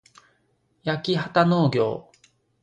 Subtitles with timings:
[0.81, 2.17] やきはたのうぎょう